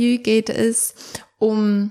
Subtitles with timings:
[0.00, 0.94] Hier geht es
[1.38, 1.90] um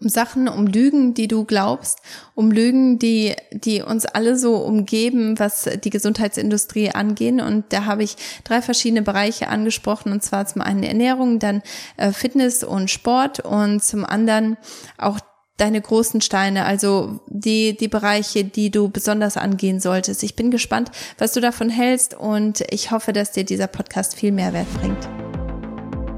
[0.00, 1.98] um Sachen, um Lügen, die du glaubst,
[2.34, 7.40] um Lügen, die, die uns alle so umgeben, was die Gesundheitsindustrie angehen.
[7.40, 11.62] Und da habe ich drei verschiedene Bereiche angesprochen, und zwar zum einen Ernährung, dann
[11.96, 14.56] äh, Fitness und Sport und zum anderen
[14.96, 15.18] auch
[15.58, 20.22] deine großen Steine, also die, die Bereiche, die du besonders angehen solltest.
[20.22, 24.32] Ich bin gespannt, was du davon hältst und ich hoffe, dass dir dieser Podcast viel
[24.32, 25.23] Mehrwert bringt.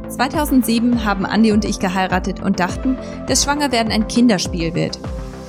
[0.08, 4.98] 2007 haben Andi und ich geheiratet und dachten, dass Schwangerwerden ein Kinderspiel wird.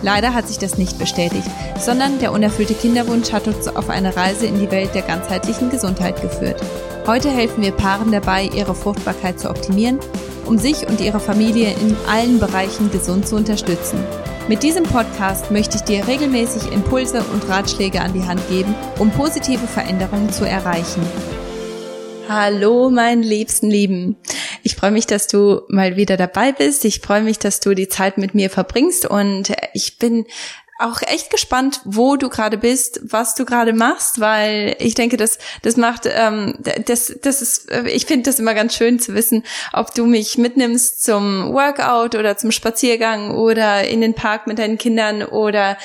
[0.01, 4.45] Leider hat sich das nicht bestätigt, sondern der unerfüllte Kinderwunsch hat uns auf eine Reise
[4.45, 6.61] in die Welt der ganzheitlichen Gesundheit geführt.
[7.07, 9.99] Heute helfen wir Paaren dabei, ihre Fruchtbarkeit zu optimieren,
[10.45, 13.97] um sich und ihre Familie in allen Bereichen gesund zu unterstützen.
[14.47, 19.09] Mit diesem Podcast möchte ich dir regelmäßig Impulse und Ratschläge an die Hand geben, um
[19.11, 21.01] positive Veränderungen zu erreichen.
[22.29, 24.17] Hallo, mein liebsten Lieben.
[24.61, 26.83] Ich freue mich, dass du mal wieder dabei bist.
[26.83, 30.25] Ich freue mich, dass du die Zeit mit mir verbringst und ich bin
[30.79, 35.39] auch echt gespannt, wo du gerade bist, was du gerade machst, weil ich denke, das
[35.61, 36.55] das macht ähm,
[36.85, 41.03] das das ist ich finde das immer ganz schön zu wissen, ob du mich mitnimmst
[41.03, 45.77] zum Workout oder zum Spaziergang oder in den Park mit deinen Kindern oder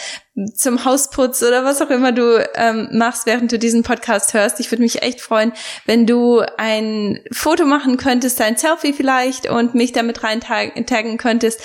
[0.55, 4.61] zum Hausputz oder was auch immer du ähm, machst, während du diesen Podcast hörst.
[4.61, 5.53] Ich würde mich echt freuen,
[5.85, 11.61] wenn du ein Foto machen könntest, ein Selfie vielleicht und mich damit rein taggen könntest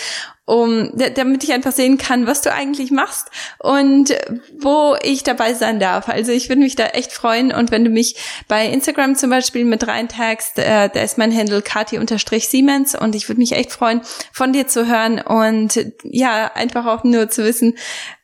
[0.48, 3.28] um damit ich einfach sehen kann, was du eigentlich machst
[3.60, 4.16] und
[4.58, 6.08] wo ich dabei sein darf.
[6.08, 8.16] Also ich würde mich da echt freuen und wenn du mich
[8.48, 13.40] bei Instagram zum Beispiel mit reintagst, äh, da ist mein Handle kati-siemens und ich würde
[13.40, 14.00] mich echt freuen,
[14.32, 17.76] von dir zu hören und ja, einfach auch nur zu wissen,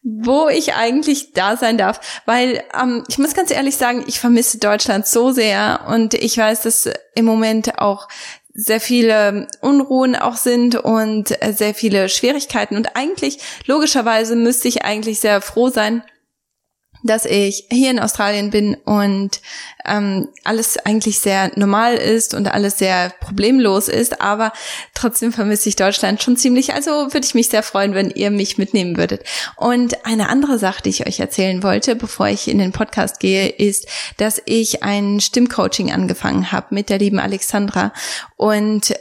[0.03, 4.57] wo ich eigentlich da sein darf, weil ähm, ich muss ganz ehrlich sagen, ich vermisse
[4.57, 8.09] Deutschland so sehr und ich weiß, dass im Moment auch
[8.53, 12.75] sehr viele Unruhen auch sind und äh, sehr viele Schwierigkeiten.
[12.75, 16.03] Und eigentlich, logischerweise, müsste ich eigentlich sehr froh sein,
[17.03, 19.41] dass ich hier in Australien bin und
[19.85, 24.53] ähm, alles eigentlich sehr normal ist und alles sehr problemlos ist, aber
[24.93, 26.73] trotzdem vermisse ich Deutschland schon ziemlich.
[26.73, 29.23] Also würde ich mich sehr freuen, wenn ihr mich mitnehmen würdet.
[29.57, 33.49] Und eine andere Sache, die ich euch erzählen wollte, bevor ich in den Podcast gehe,
[33.49, 33.87] ist,
[34.17, 37.91] dass ich ein Stimmcoaching angefangen habe mit der lieben Alexandra
[38.37, 38.93] und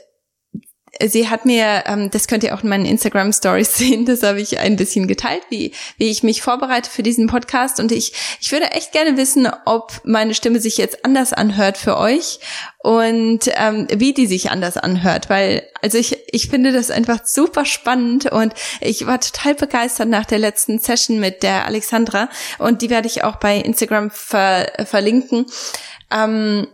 [1.01, 4.41] sie hat mir, ähm, das könnt ihr auch in meinen Instagram Stories sehen, das habe
[4.41, 7.81] ich ein bisschen geteilt, wie, wie ich mich vorbereite für diesen Podcast.
[7.81, 11.97] Und ich, ich würde echt gerne wissen, ob meine Stimme sich jetzt anders anhört für
[11.97, 12.41] euch
[12.79, 15.31] und ähm, wie die sich anders anhört.
[15.31, 20.27] Weil, also ich, ich finde das einfach super spannend und ich war total begeistert nach
[20.27, 25.47] der letzten Session mit der Alexandra und die werde ich auch bei Instagram ver, verlinken.
[26.11, 26.67] Ähm,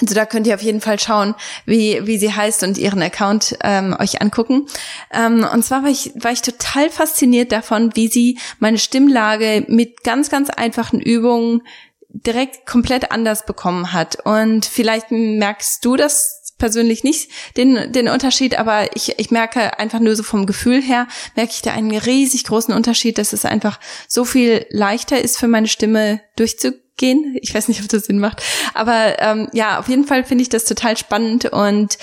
[0.00, 1.34] also da könnt ihr auf jeden Fall schauen,
[1.64, 4.66] wie, wie sie heißt und ihren Account ähm, euch angucken.
[5.10, 10.04] Ähm, und zwar war ich, war ich total fasziniert davon, wie sie meine Stimmlage mit
[10.04, 11.62] ganz, ganz einfachen Übungen
[12.08, 14.18] direkt komplett anders bekommen hat.
[14.26, 20.00] Und vielleicht merkst du das persönlich nicht, den, den Unterschied, aber ich, ich merke einfach
[20.00, 23.78] nur so vom Gefühl her, merke ich da einen riesig großen Unterschied, dass es einfach
[24.08, 27.36] so viel leichter ist für meine Stimme durchzugehen gehen.
[27.42, 28.42] Ich weiß nicht, ob das Sinn macht.
[28.74, 31.98] Aber ähm, ja, auf jeden Fall finde ich das total spannend und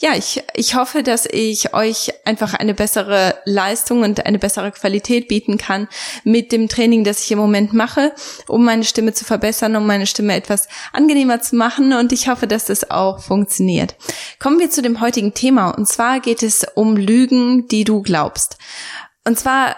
[0.00, 5.26] ja, ich, ich hoffe, dass ich euch einfach eine bessere Leistung und eine bessere Qualität
[5.26, 5.88] bieten kann
[6.22, 8.12] mit dem Training, das ich im Moment mache,
[8.46, 12.46] um meine Stimme zu verbessern, um meine Stimme etwas angenehmer zu machen und ich hoffe,
[12.46, 13.96] dass das auch funktioniert.
[14.38, 18.56] Kommen wir zu dem heutigen Thema und zwar geht es um Lügen, die du glaubst.
[19.24, 19.76] Und zwar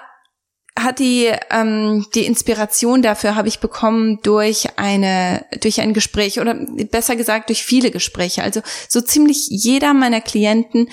[0.83, 6.55] hat die ähm, die Inspiration dafür habe ich bekommen durch eine durch ein Gespräch oder
[6.55, 8.43] besser gesagt durch viele Gespräche.
[8.43, 10.89] Also so ziemlich jeder meiner Klienten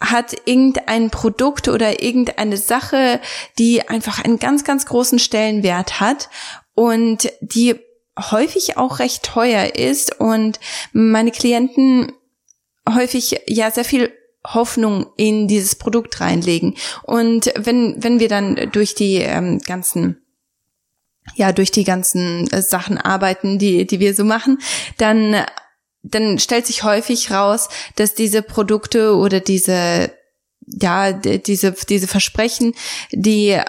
[0.00, 3.20] hat irgendein Produkt oder irgendeine Sache,
[3.58, 6.28] die einfach einen ganz ganz großen Stellenwert hat
[6.74, 7.76] und die
[8.18, 10.58] häufig auch recht teuer ist und
[10.92, 12.12] meine Klienten
[12.88, 14.12] häufig ja sehr viel
[14.54, 16.74] Hoffnung in dieses Produkt reinlegen.
[17.02, 20.22] Und wenn, wenn wir dann durch die ähm, ganzen
[21.34, 24.58] ja, durch die ganzen äh, Sachen arbeiten, die, die wir so machen,
[24.96, 25.44] dann,
[26.02, 30.10] dann stellt sich häufig raus, dass diese Produkte oder diese,
[30.66, 32.74] ja, diese, diese Versprechen,
[33.12, 33.60] die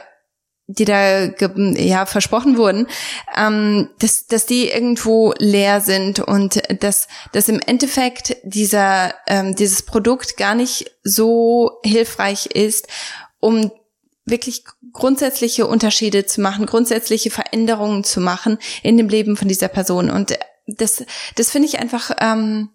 [0.72, 2.88] die da ja versprochen wurden,
[3.36, 9.82] ähm, dass dass die irgendwo leer sind und dass dass im Endeffekt dieser ähm, dieses
[9.82, 12.88] Produkt gar nicht so hilfreich ist,
[13.40, 13.72] um
[14.26, 14.64] wirklich
[14.94, 20.12] grundsätzliche Unterschiede zu machen, grundsätzliche Veränderungen zu machen in dem Leben von dieser Person.
[20.12, 20.38] Und
[20.68, 21.04] das
[21.36, 22.70] das finde ich einfach ähm,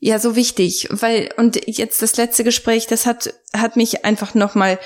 [0.00, 4.56] ja so wichtig, weil und jetzt das letzte Gespräch, das hat hat mich einfach noch
[4.56, 4.80] mal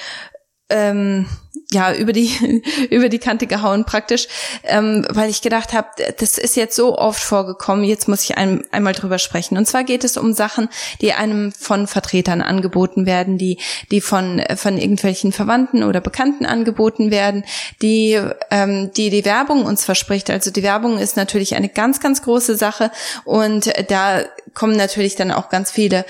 [0.68, 1.26] ähm,
[1.72, 4.28] ja über die über die Kante gehauen praktisch,
[4.64, 5.88] ähm, weil ich gedacht habe,
[6.18, 9.56] das ist jetzt so oft vorgekommen, jetzt muss ich ein, einmal drüber sprechen.
[9.56, 10.68] Und zwar geht es um Sachen,
[11.00, 13.58] die einem von Vertretern angeboten werden, die
[13.90, 17.44] die von von irgendwelchen Verwandten oder Bekannten angeboten werden,
[17.80, 18.20] die
[18.50, 20.30] ähm, die die Werbung uns verspricht.
[20.30, 22.90] Also die Werbung ist natürlich eine ganz ganz große Sache
[23.24, 24.22] und da
[24.54, 26.04] kommen natürlich dann auch ganz viele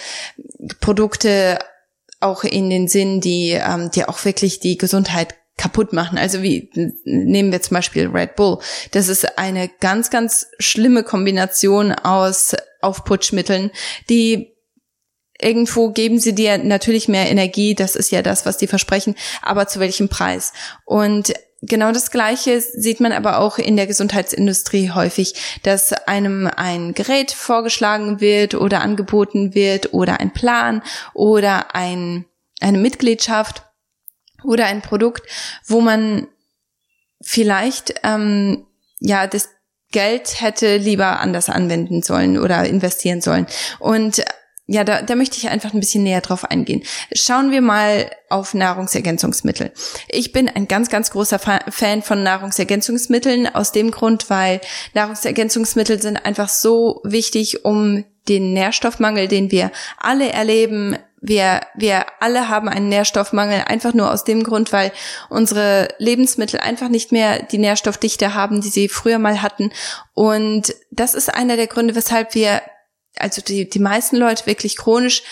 [0.81, 1.59] Produkte
[2.21, 6.19] auch in den Sinn, die, ähm, die auch wirklich die Gesundheit kaputt machen.
[6.19, 6.71] Also wie
[7.05, 8.59] nehmen wir zum Beispiel Red Bull.
[8.93, 13.71] Das ist eine ganz, ganz schlimme Kombination aus Aufputschmitteln,
[14.09, 14.53] die
[15.41, 19.67] irgendwo geben sie dir natürlich mehr Energie, das ist ja das, was die versprechen, aber
[19.67, 20.53] zu welchem Preis?
[20.85, 21.33] Und
[21.65, 27.31] Genau das Gleiche sieht man aber auch in der Gesundheitsindustrie häufig, dass einem ein Gerät
[27.31, 30.83] vorgeschlagen wird oder angeboten wird oder ein Plan
[31.15, 32.25] oder ein,
[32.59, 33.63] eine Mitgliedschaft
[34.45, 35.27] oder ein Produkt,
[35.67, 36.29] wo man
[37.21, 38.67] vielleicht ähm,
[38.99, 39.49] ja das
[39.93, 43.47] Geld hätte lieber anders anwenden sollen oder investieren sollen.
[43.79, 44.25] Und
[44.67, 46.83] ja, da, da möchte ich einfach ein bisschen näher drauf eingehen.
[47.13, 49.73] Schauen wir mal auf Nahrungsergänzungsmittel.
[50.09, 54.61] Ich bin ein ganz, ganz großer Fan von Nahrungsergänzungsmitteln aus dem Grund, weil
[54.95, 62.49] Nahrungsergänzungsmittel sind einfach so wichtig, um den Nährstoffmangel, den wir alle erleben, wir, wir alle
[62.49, 64.93] haben einen Nährstoffmangel, einfach nur aus dem Grund, weil
[65.31, 69.73] unsere Lebensmittel einfach nicht mehr die Nährstoffdichte haben, die sie früher mal hatten.
[70.15, 72.61] Und das ist einer der Gründe, weshalb wir
[73.19, 75.23] also die, die meisten Leute wirklich chronisch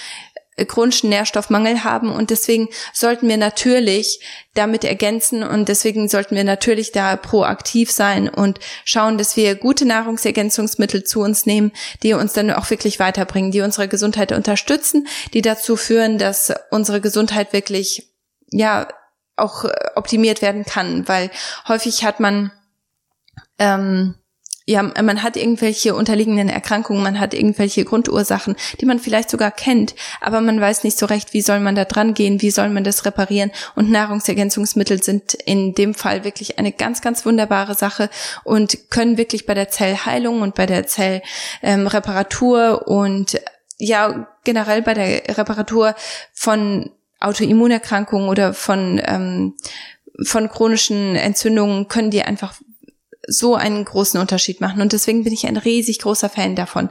[0.66, 2.10] chronischen Nährstoffmangel haben.
[2.10, 4.20] Und deswegen sollten wir natürlich
[4.54, 9.86] damit ergänzen und deswegen sollten wir natürlich da proaktiv sein und schauen, dass wir gute
[9.86, 11.72] Nahrungsergänzungsmittel zu uns nehmen,
[12.02, 17.00] die uns dann auch wirklich weiterbringen, die unsere Gesundheit unterstützen, die dazu führen, dass unsere
[17.00, 18.10] Gesundheit wirklich
[18.50, 18.88] ja
[19.36, 21.30] auch äh, optimiert werden kann, weil
[21.66, 22.52] häufig hat man
[23.58, 24.14] ähm,
[24.70, 29.96] ja, man hat irgendwelche unterliegenden Erkrankungen, man hat irgendwelche Grundursachen, die man vielleicht sogar kennt,
[30.20, 32.84] aber man weiß nicht so recht, wie soll man da dran gehen, wie soll man
[32.84, 33.50] das reparieren.
[33.74, 38.10] Und Nahrungsergänzungsmittel sind in dem Fall wirklich eine ganz, ganz wunderbare Sache
[38.44, 43.40] und können wirklich bei der Zellheilung und bei der Zellreparatur ähm, und
[43.78, 45.96] ja, generell bei der Reparatur
[46.32, 49.54] von Autoimmunerkrankungen oder von ähm,
[50.22, 52.54] von chronischen Entzündungen können die einfach
[53.26, 54.80] so einen großen Unterschied machen.
[54.80, 56.88] Und deswegen bin ich ein riesig großer Fan davon.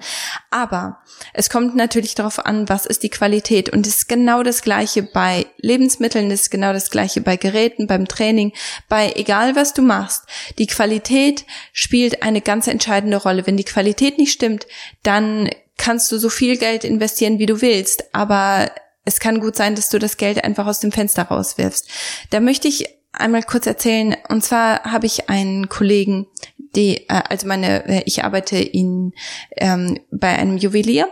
[0.51, 0.99] Aber
[1.33, 3.69] es kommt natürlich darauf an, was ist die Qualität.
[3.69, 7.87] Und es ist genau das Gleiche bei Lebensmitteln, es ist genau das Gleiche bei Geräten,
[7.87, 8.53] beim Training,
[8.87, 10.23] bei egal was du machst.
[10.57, 13.47] Die Qualität spielt eine ganz entscheidende Rolle.
[13.47, 14.67] Wenn die Qualität nicht stimmt,
[15.03, 18.13] dann kannst du so viel Geld investieren, wie du willst.
[18.13, 18.69] Aber
[19.05, 21.87] es kann gut sein, dass du das Geld einfach aus dem Fenster rauswirfst.
[22.29, 24.15] Da möchte ich einmal kurz erzählen.
[24.29, 26.27] Und zwar habe ich einen Kollegen,
[26.75, 29.13] die, äh, also meine, äh, ich arbeite in
[29.57, 31.07] ähm, bei einem Juwelier.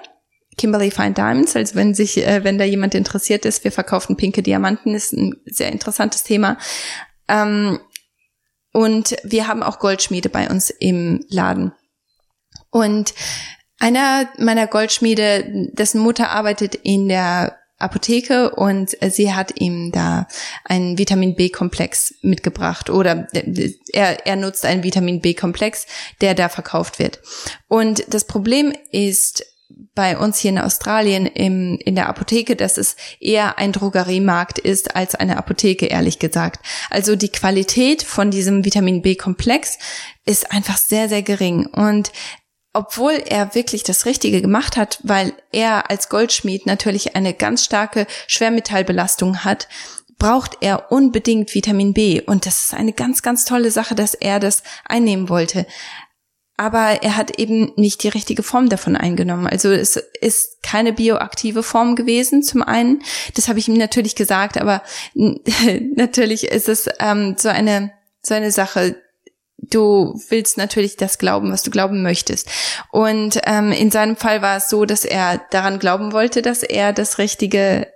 [0.57, 4.41] Kimberly Fine Diamonds, also wenn sich, äh, wenn da jemand interessiert ist, wir verkaufen pinke
[4.41, 6.57] Diamanten, ist ein sehr interessantes Thema.
[7.27, 7.79] Ähm,
[8.73, 11.73] und wir haben auch Goldschmiede bei uns im Laden.
[12.71, 13.13] Und
[13.79, 20.27] einer meiner Goldschmiede, dessen Mutter arbeitet in der Apotheke und äh, sie hat ihm da
[20.63, 25.85] einen Vitamin B-Komplex mitgebracht oder äh, er, er nutzt einen Vitamin B-Komplex,
[26.21, 27.19] der da verkauft wird.
[27.67, 29.45] Und das Problem ist
[29.93, 34.95] bei uns hier in Australien im, in der Apotheke, dass es eher ein Drogeriemarkt ist
[34.95, 36.65] als eine Apotheke, ehrlich gesagt.
[36.89, 39.77] Also die Qualität von diesem Vitamin B-Komplex
[40.25, 41.65] ist einfach sehr, sehr gering.
[41.65, 42.11] Und
[42.77, 48.05] obwohl er wirklich das Richtige gemacht hat, weil er als Goldschmied natürlich eine ganz starke
[48.27, 49.67] Schwermetallbelastung hat,
[50.19, 52.21] braucht er unbedingt Vitamin B.
[52.21, 55.65] Und das ist eine ganz, ganz tolle Sache, dass er das einnehmen wollte.
[56.55, 59.47] Aber er hat eben nicht die richtige Form davon eingenommen.
[59.47, 63.03] Also es ist keine bioaktive Form gewesen, zum einen.
[63.35, 64.81] Das habe ich ihm natürlich gesagt, aber
[65.95, 67.91] natürlich ist es ähm, so eine
[68.27, 69.01] so eine Sache,
[69.57, 72.49] du willst natürlich das glauben, was du glauben möchtest.
[72.91, 76.93] Und ähm, in seinem Fall war es so, dass er daran glauben wollte, dass er
[76.93, 77.87] das richtige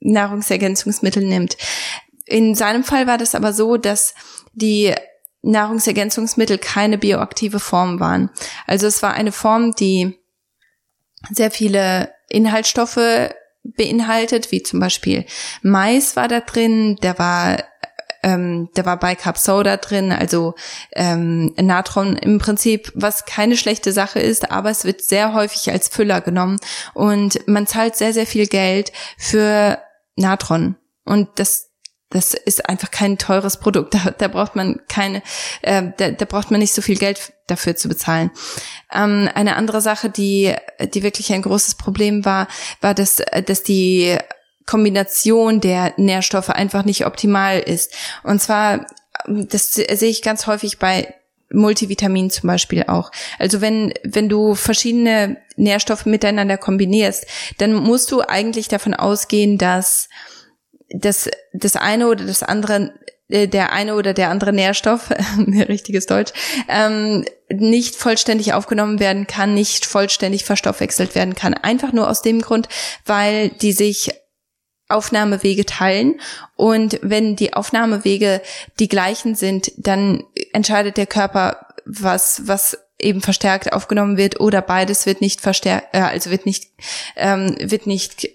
[0.00, 1.56] Nahrungsergänzungsmittel nimmt.
[2.26, 4.14] In seinem Fall war das aber so, dass
[4.52, 4.94] die
[5.42, 8.30] Nahrungsergänzungsmittel keine bioaktive Form waren.
[8.66, 10.18] Also es war eine Form, die
[11.30, 13.30] sehr viele Inhaltsstoffe
[13.62, 15.24] beinhaltet, wie zum Beispiel
[15.62, 17.64] Mais war da drin, der war
[18.24, 20.54] ähm, da war Bicarb Soda drin, also
[20.92, 25.88] ähm, Natron im Prinzip, was keine schlechte Sache ist, aber es wird sehr häufig als
[25.88, 26.58] Füller genommen
[26.94, 29.78] und man zahlt sehr, sehr viel Geld für
[30.16, 30.76] Natron.
[31.04, 31.70] Und das
[32.10, 33.94] das ist einfach kein teures Produkt.
[34.04, 35.22] Da, da braucht man keine,
[35.62, 38.30] äh, da, da braucht man nicht so viel Geld dafür zu bezahlen.
[38.92, 40.54] Ähm, eine andere Sache, die,
[40.94, 42.46] die wirklich ein großes Problem war,
[42.80, 44.16] war, dass, dass die
[44.66, 47.94] Kombination der Nährstoffe einfach nicht optimal ist.
[48.22, 48.86] Und zwar,
[49.26, 51.14] das sehe ich ganz häufig bei
[51.52, 53.10] Multivitamin zum Beispiel auch.
[53.38, 57.26] Also wenn, wenn du verschiedene Nährstoffe miteinander kombinierst,
[57.58, 60.08] dann musst du eigentlich davon ausgehen, dass
[60.90, 62.92] das, das eine oder das andere
[63.28, 66.32] äh, der eine oder der andere Nährstoff, richtiges Deutsch,
[66.68, 71.54] ähm, nicht vollständig aufgenommen werden kann, nicht vollständig verstoffwechselt werden kann.
[71.54, 72.68] Einfach nur aus dem Grund,
[73.06, 74.10] weil die sich
[74.88, 76.20] Aufnahmewege teilen
[76.56, 78.42] und wenn die Aufnahmewege
[78.78, 85.06] die gleichen sind, dann entscheidet der Körper, was was eben verstärkt aufgenommen wird oder beides
[85.06, 86.70] wird nicht verstärkt, äh, also wird nicht
[87.16, 88.30] ähm, wird nicht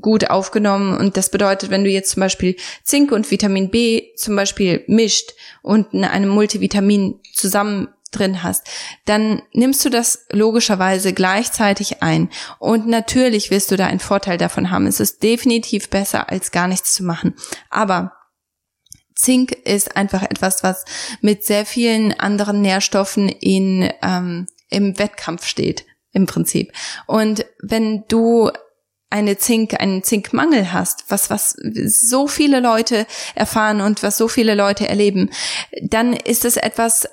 [0.00, 0.96] gut aufgenommen.
[0.96, 5.32] Und das bedeutet, wenn du jetzt zum Beispiel Zink und Vitamin B zum Beispiel mischt
[5.62, 8.66] und in einem Multivitamin zusammen drin hast,
[9.04, 12.30] dann nimmst du das logischerweise gleichzeitig ein.
[12.58, 14.86] Und natürlich wirst du da einen Vorteil davon haben.
[14.86, 17.34] Es ist definitiv besser, als gar nichts zu machen.
[17.70, 18.12] Aber
[19.14, 20.84] Zink ist einfach etwas, was
[21.20, 26.72] mit sehr vielen anderen Nährstoffen in, ähm, im Wettkampf steht im Prinzip.
[27.06, 28.50] Und wenn du
[29.10, 31.54] eine Zink, einen Zinkmangel hast, was, was
[31.86, 35.30] so viele Leute erfahren und was so viele Leute erleben,
[35.82, 37.06] dann ist es etwas,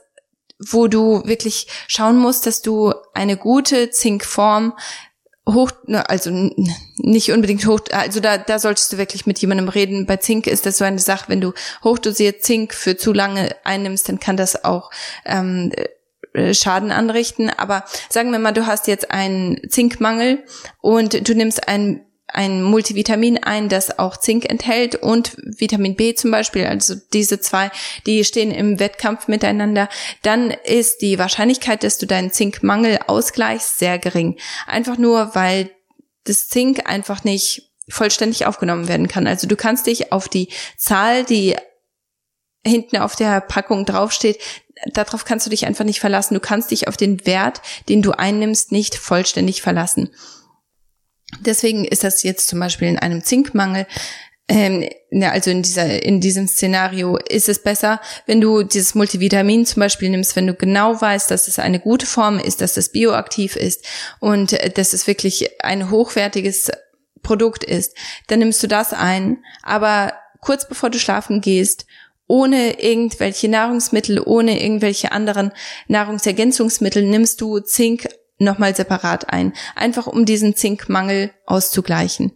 [0.60, 4.74] wo du wirklich schauen musst, dass du eine gute Zinkform
[5.48, 6.30] hoch, also
[6.98, 10.06] nicht unbedingt hoch, also da, da solltest du wirklich mit jemandem reden.
[10.06, 14.10] Bei Zink ist das so eine Sache, wenn du hochdosiert Zink für zu lange einnimmst,
[14.10, 14.92] dann kann das auch
[15.26, 15.72] ähm,
[16.34, 17.50] äh, Schaden anrichten.
[17.50, 20.44] Aber sagen wir mal, du hast jetzt einen Zinkmangel
[20.82, 26.32] und du nimmst ein ein Multivitamin ein, das auch Zink enthält und Vitamin B zum
[26.32, 27.72] Beispiel, also diese zwei,
[28.06, 29.90] die stehen im Wettkampf miteinander,
[30.22, 34.38] dann ist die Wahrscheinlichkeit, dass du deinen Zinkmangel ausgleichst, sehr gering.
[34.68, 35.72] Einfach nur, weil
[36.26, 39.28] das Zink einfach nicht vollständig aufgenommen werden kann.
[39.28, 41.56] Also du kannst dich auf die Zahl, die
[42.64, 44.40] hinten auf der Packung draufsteht,
[44.94, 46.34] darauf kannst du dich einfach nicht verlassen.
[46.34, 50.10] Du kannst dich auf den Wert, den du einnimmst, nicht vollständig verlassen.
[51.42, 53.86] Deswegen ist das jetzt zum Beispiel in einem Zinkmangel.
[54.48, 54.90] Ähm,
[55.22, 60.10] also in dieser, in diesem Szenario ist es besser, wenn du dieses Multivitamin zum Beispiel
[60.10, 63.86] nimmst, wenn du genau weißt, dass es eine gute Form ist, dass es bioaktiv ist
[64.20, 66.72] und äh, dass es wirklich ein hochwertiges
[67.22, 67.96] Produkt ist,
[68.28, 71.86] dann nimmst du das ein, aber kurz bevor du schlafen gehst
[72.30, 75.52] ohne irgendwelche Nahrungsmittel, ohne irgendwelche anderen
[75.88, 78.08] Nahrungsergänzungsmittel nimmst du Zink
[78.40, 82.32] nochmal separat ein, einfach um diesen Zinkmangel auszugleichen.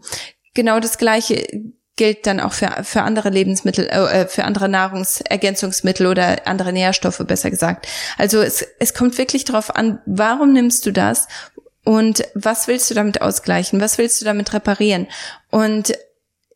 [0.54, 1.48] Genau das gleiche
[1.96, 7.52] gilt dann auch für, für andere Lebensmittel, äh, für andere Nahrungsergänzungsmittel oder andere Nährstoffe, besser
[7.52, 7.88] gesagt.
[8.18, 11.28] Also es, es kommt wirklich darauf an, warum nimmst du das
[11.84, 15.08] und was willst du damit ausgleichen, was willst du damit reparieren?
[15.52, 15.94] Und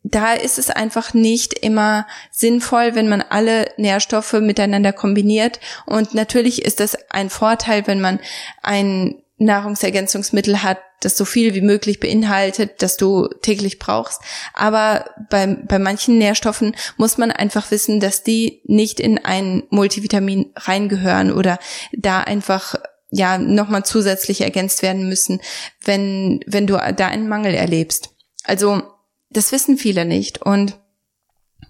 [0.02, 5.60] da ist es einfach nicht immer sinnvoll, wenn man alle Nährstoffe miteinander kombiniert.
[5.86, 8.18] Und natürlich ist es ein Vorteil, wenn man
[8.62, 14.20] ein Nahrungsergänzungsmittel hat, das so viel wie möglich beinhaltet, das du täglich brauchst.
[14.52, 20.52] Aber bei, bei manchen Nährstoffen muss man einfach wissen, dass die nicht in ein Multivitamin
[20.56, 21.58] reingehören oder
[21.92, 22.74] da einfach
[23.10, 25.40] ja nochmal zusätzlich ergänzt werden müssen,
[25.84, 28.10] wenn, wenn du da einen Mangel erlebst.
[28.44, 28.82] Also
[29.30, 30.78] das wissen viele nicht und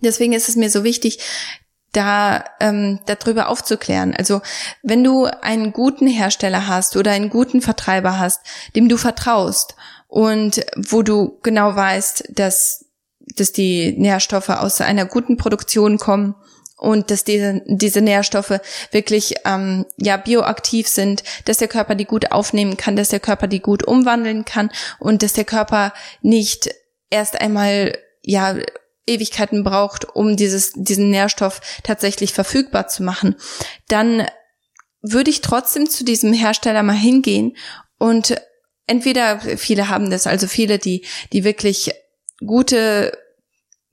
[0.00, 1.18] deswegen ist es mir so wichtig,
[1.92, 4.14] da ähm, darüber aufzuklären.
[4.14, 4.40] Also
[4.82, 8.40] wenn du einen guten Hersteller hast oder einen guten Vertreiber hast,
[8.76, 9.74] dem du vertraust
[10.06, 12.84] und wo du genau weißt, dass
[13.36, 16.34] dass die Nährstoffe aus einer guten Produktion kommen
[16.76, 18.60] und dass diese, diese Nährstoffe
[18.92, 23.48] wirklich ähm, ja bioaktiv sind, dass der Körper die gut aufnehmen kann, dass der Körper
[23.48, 25.92] die gut umwandeln kann und dass der Körper
[26.22, 26.70] nicht
[27.10, 28.56] erst einmal ja
[29.08, 33.36] Ewigkeiten braucht, um dieses, diesen Nährstoff tatsächlich verfügbar zu machen,
[33.88, 34.26] dann
[35.00, 37.56] würde ich trotzdem zu diesem Hersteller mal hingehen
[37.98, 38.40] und
[38.86, 41.92] entweder viele haben das, also viele, die, die wirklich
[42.44, 43.12] gute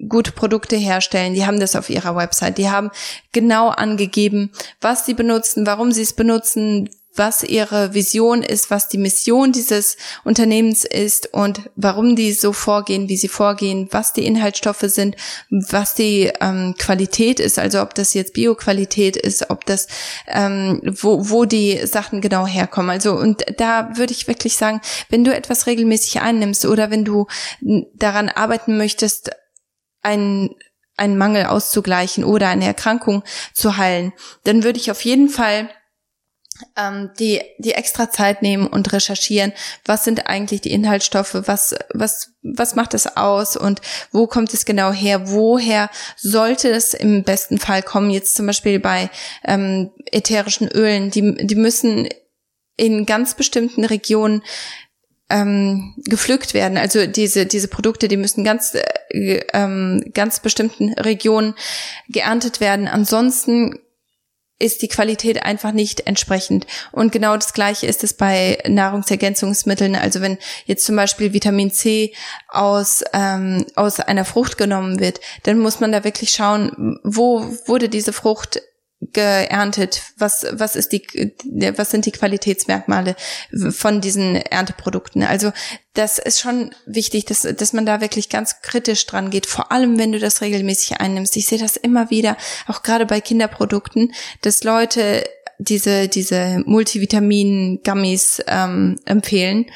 [0.09, 2.91] gute Produkte herstellen, die haben das auf ihrer Website, die haben
[3.31, 8.97] genau angegeben, was sie benutzen, warum sie es benutzen, was ihre Vision ist, was die
[8.97, 14.85] Mission dieses Unternehmens ist und warum die so vorgehen, wie sie vorgehen, was die Inhaltsstoffe
[14.87, 15.15] sind,
[15.49, 19.87] was die ähm, Qualität ist, also ob das jetzt Bioqualität ist, ob das
[20.27, 22.89] ähm, wo, wo die Sachen genau herkommen.
[22.89, 27.27] Also und da würde ich wirklich sagen, wenn du etwas regelmäßig einnimmst oder wenn du
[27.93, 29.31] daran arbeiten möchtest,
[30.01, 30.49] ein
[30.97, 35.69] einen Mangel auszugleichen oder eine Erkrankung zu heilen, dann würde ich auf jeden Fall
[36.77, 42.31] ähm, die, die extra Zeit nehmen und recherchieren, was sind eigentlich die Inhaltsstoffe, was, was,
[42.43, 43.81] was macht es aus und
[44.11, 48.79] wo kommt es genau her, woher sollte es im besten Fall kommen, jetzt zum Beispiel
[48.79, 49.09] bei
[49.43, 52.07] ähm, ätherischen Ölen, die, die müssen
[52.77, 54.41] in ganz bestimmten Regionen
[55.29, 56.77] ähm, gepflückt werden.
[56.77, 58.75] Also diese diese Produkte, die müssen ganz
[59.09, 61.55] äh, ähm, ganz bestimmten Regionen
[62.09, 62.87] geerntet werden.
[62.87, 63.79] Ansonsten
[64.57, 66.65] ist die Qualität einfach nicht entsprechend.
[66.91, 69.95] Und genau das Gleiche ist es bei Nahrungsergänzungsmitteln.
[69.95, 72.13] Also wenn jetzt zum Beispiel Vitamin C
[72.47, 77.89] aus, ähm, aus einer Frucht genommen wird, dann muss man da wirklich schauen, wo wurde
[77.89, 78.61] diese Frucht
[79.13, 80.01] geerntet?
[80.17, 81.33] Was, was ist die,
[81.75, 83.15] was sind die Qualitätsmerkmale
[83.69, 85.23] von diesen Ernteprodukten?
[85.23, 85.51] Also,
[85.93, 89.45] das ist schon wichtig, dass, dass man da wirklich ganz kritisch dran geht.
[89.45, 91.37] Vor allem, wenn du das regelmäßig einnimmst.
[91.37, 95.23] Ich sehe das immer wieder, auch gerade bei Kinderprodukten, dass Leute
[95.57, 99.67] diese, diese Multivitamin-Gummies ähm, empfehlen.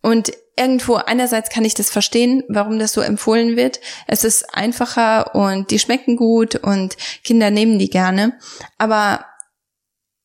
[0.00, 3.80] Und irgendwo einerseits kann ich das verstehen, warum das so empfohlen wird.
[4.06, 8.38] Es ist einfacher und die schmecken gut und Kinder nehmen die gerne.
[8.76, 9.24] Aber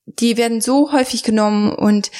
[0.05, 2.11] die werden so häufig genommen und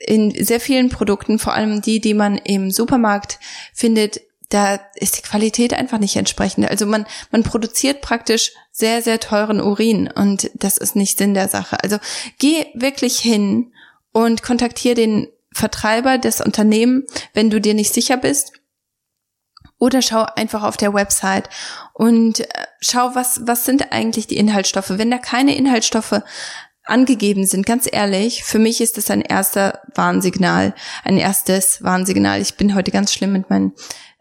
[0.00, 3.38] in sehr vielen Produkten, vor allem die, die man im Supermarkt
[3.74, 6.70] findet, da ist die Qualität einfach nicht entsprechend.
[6.70, 11.48] Also man, man produziert praktisch sehr, sehr teuren Urin und das ist nicht Sinn der
[11.48, 11.82] Sache.
[11.82, 11.98] Also
[12.38, 13.72] geh wirklich hin
[14.12, 18.52] und kontaktiere den Vertreiber des Unternehmens, wenn du dir nicht sicher bist.
[19.78, 21.48] Oder schau einfach auf der Website
[21.94, 22.46] und äh,
[22.80, 24.90] schau, was, was sind eigentlich die Inhaltsstoffe.
[24.90, 26.20] Wenn da keine Inhaltsstoffe
[26.84, 30.74] angegeben sind, ganz ehrlich, für mich ist das ein erster Warnsignal,
[31.04, 32.40] ein erstes Warnsignal.
[32.40, 33.72] Ich bin heute ganz schlimm mit meinen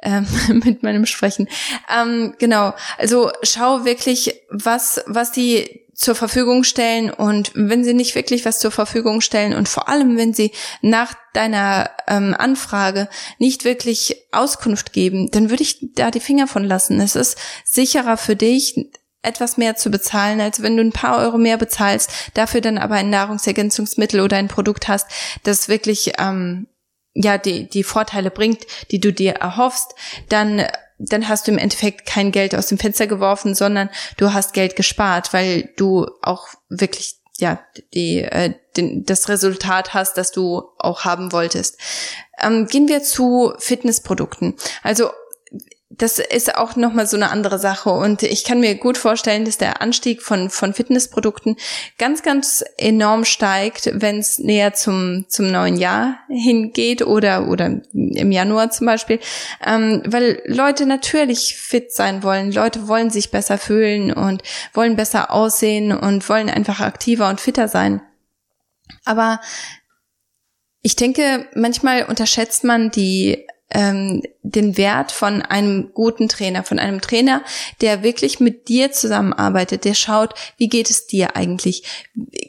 [0.03, 0.27] ähm,
[0.63, 1.48] mit meinem Sprechen.
[1.91, 8.13] Ähm, genau, also schau wirklich, was was die zur Verfügung stellen und wenn sie nicht
[8.13, 10.51] wirklich was zur Verfügung stellen und vor allem, wenn sie
[10.83, 16.63] nach deiner ähm, Anfrage nicht wirklich Auskunft geben, dann würde ich da die Finger von
[16.63, 17.01] lassen.
[17.01, 18.75] Es ist sicherer für dich,
[19.23, 22.93] etwas mehr zu bezahlen, als wenn du ein paar Euro mehr bezahlst, dafür dann aber
[22.95, 25.07] ein Nahrungsergänzungsmittel oder ein Produkt hast,
[25.41, 26.67] das wirklich ähm,
[27.15, 29.95] ja die die Vorteile bringt, die du dir erhoffst,
[30.29, 30.63] dann
[30.99, 34.75] dann hast du im Endeffekt kein Geld aus dem Fenster geworfen, sondern du hast Geld
[34.75, 37.60] gespart, weil du auch wirklich ja
[37.93, 41.79] die äh, den, das Resultat hast, das du auch haben wolltest.
[42.41, 44.55] Ähm, gehen wir zu Fitnessprodukten.
[44.83, 45.12] Also
[45.89, 47.89] das ist auch nochmal so eine andere Sache.
[47.89, 51.56] Und ich kann mir gut vorstellen, dass der Anstieg von, von Fitnessprodukten
[51.97, 58.32] ganz, ganz enorm steigt, wenn es näher zum, zum neuen Jahr hingeht oder, oder im
[58.32, 59.19] Januar zum Beispiel.
[59.65, 62.52] Ähm, weil Leute natürlich fit sein wollen.
[62.52, 67.69] Leute wollen sich besser fühlen und wollen besser aussehen und wollen einfach aktiver und fitter
[67.69, 68.02] sein.
[69.06, 69.39] Aber
[70.82, 77.01] ich denke, manchmal unterschätzt man die ähm, den Wert von einem guten Trainer, von einem
[77.01, 77.43] Trainer,
[77.82, 81.84] der wirklich mit dir zusammenarbeitet, der schaut, wie geht es dir eigentlich?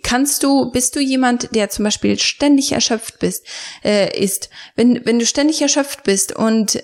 [0.02, 3.46] Kannst du, bist du jemand, der zum Beispiel ständig erschöpft bist,
[3.84, 4.50] äh, ist?
[4.76, 6.82] Wenn, wenn du ständig erschöpft bist und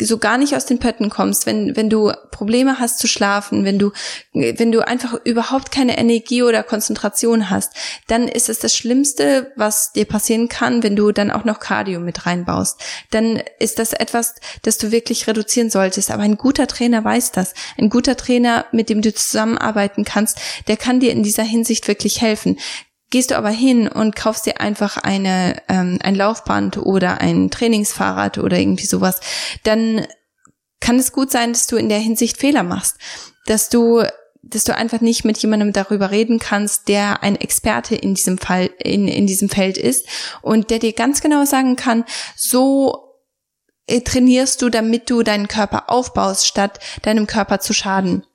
[0.00, 3.78] so gar nicht aus den Pötten kommst, wenn, wenn du Probleme hast zu schlafen, wenn
[3.78, 3.92] du,
[4.32, 7.72] wenn du einfach überhaupt keine Energie oder Konzentration hast,
[8.06, 12.00] dann ist es das Schlimmste, was dir passieren kann, wenn du dann auch noch Cardio
[12.00, 12.80] mit reinbaust.
[13.10, 16.10] Dann ist das etwas, das du wirklich reduzieren solltest.
[16.10, 17.54] Aber ein guter Trainer weiß das.
[17.78, 22.20] Ein guter Trainer, mit dem du zusammenarbeiten kannst, der kann dir in dieser Hinsicht wirklich
[22.20, 22.58] helfen.
[23.14, 28.38] Gehst du aber hin und kaufst dir einfach eine, ähm, ein Laufband oder ein Trainingsfahrrad
[28.38, 29.20] oder irgendwie sowas,
[29.62, 30.04] dann
[30.80, 32.96] kann es gut sein, dass du in der Hinsicht Fehler machst,
[33.46, 34.02] dass du
[34.42, 38.68] dass du einfach nicht mit jemandem darüber reden kannst, der ein Experte in diesem Fall,
[38.82, 40.08] in, in diesem Feld ist
[40.42, 43.14] und der dir ganz genau sagen kann, so
[43.86, 48.26] äh, trainierst du, damit du deinen Körper aufbaust, statt deinem Körper zu schaden.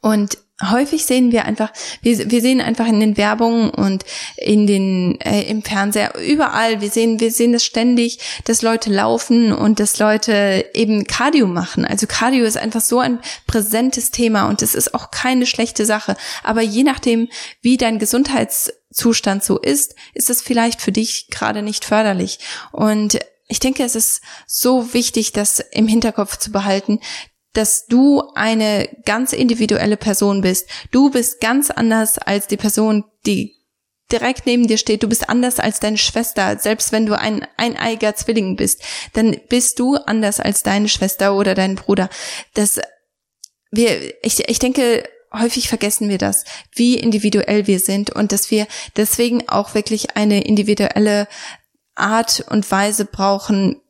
[0.00, 4.04] Und häufig sehen wir einfach, wir, wir sehen einfach in den Werbungen und
[4.36, 9.52] in den äh, im Fernseher überall, wir sehen, wir sehen das ständig, dass Leute laufen
[9.52, 11.84] und dass Leute eben Cardio machen.
[11.84, 16.16] Also Cardio ist einfach so ein präsentes Thema und es ist auch keine schlechte Sache.
[16.42, 17.28] Aber je nachdem,
[17.60, 22.38] wie dein Gesundheits Zustand so ist, ist es vielleicht für dich gerade nicht förderlich.
[22.72, 27.00] Und ich denke, es ist so wichtig, das im Hinterkopf zu behalten,
[27.56, 30.68] dass du eine ganz individuelle Person bist.
[30.90, 33.54] Du bist ganz anders als die Person, die
[34.12, 35.02] direkt neben dir steht.
[35.02, 36.58] Du bist anders als deine Schwester.
[36.58, 38.82] Selbst wenn du ein eineiger Zwilling bist,
[39.14, 42.10] dann bist du anders als deine Schwester oder dein Bruder.
[42.54, 42.78] Das,
[43.70, 48.66] wir, ich, ich denke, häufig vergessen wir das, wie individuell wir sind und dass wir
[48.96, 51.26] deswegen auch wirklich eine individuelle
[51.94, 53.80] Art und Weise brauchen,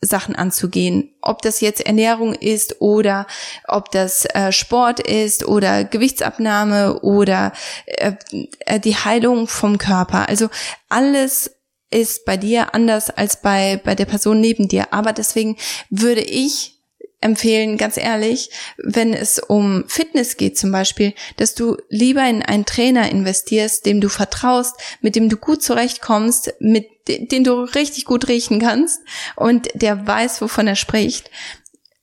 [0.00, 1.14] Sachen anzugehen.
[1.22, 3.26] Ob das jetzt Ernährung ist oder
[3.66, 7.52] ob das äh, Sport ist oder Gewichtsabnahme oder
[7.86, 8.12] äh,
[8.60, 10.28] äh die Heilung vom Körper.
[10.28, 10.48] Also
[10.88, 11.50] alles
[11.90, 14.92] ist bei dir anders als bei, bei der Person neben dir.
[14.92, 15.56] Aber deswegen
[15.90, 16.78] würde ich
[17.20, 22.64] empfehlen, ganz ehrlich, wenn es um Fitness geht zum Beispiel, dass du lieber in einen
[22.64, 28.28] Trainer investierst, dem du vertraust, mit dem du gut zurechtkommst, mit den du richtig gut
[28.28, 29.00] riechen kannst
[29.36, 31.30] und der weiß, wovon er spricht.